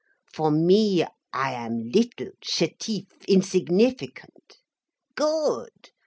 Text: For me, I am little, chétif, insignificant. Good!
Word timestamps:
For 0.33 0.49
me, 0.49 1.05
I 1.31 1.53
am 1.53 1.77
little, 1.93 2.31
chétif, 2.43 3.05
insignificant. 3.27 4.57
Good! 5.13 5.91